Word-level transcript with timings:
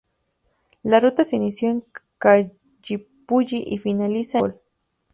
La 0.81 0.99
ruta 0.99 1.23
se 1.23 1.35
inicia 1.35 1.69
en 1.69 1.83
Collipulli 2.17 3.63
y 3.67 3.77
finaliza 3.77 4.39
en 4.39 4.45
Angol. 4.45 4.61